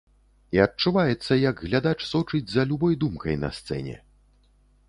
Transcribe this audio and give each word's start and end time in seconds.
І 0.55 0.61
адчуваецца, 0.63 1.37
як 1.49 1.61
глядач 1.67 1.95
сочыць 2.13 2.51
за 2.57 2.65
любой 2.73 2.99
думкай 3.05 3.41
на 3.43 3.53
сцэне. 3.59 3.95